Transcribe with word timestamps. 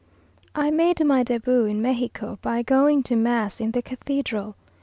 I 0.55 0.71
made 0.71 1.05
my 1.05 1.23
début 1.23 1.69
in 1.69 1.79
Mexico 1.79 2.39
by 2.41 2.63
going 2.63 3.03
to 3.03 3.15
mass 3.15 3.61
in 3.61 3.69
the 3.69 3.83
cathedral. 3.83 4.55